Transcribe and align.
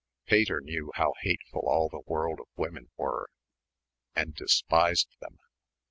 Pater 0.25 0.59
knew 0.61 0.91
how 0.95 1.13
hateful 1.21 1.61
all 1.67 1.87
the 1.87 2.01
world 2.07 2.39
of 2.39 2.47
women 2.57 2.89
were 2.97 3.29
and 4.15 4.33
despised 4.33 5.09
them. 5.19 5.37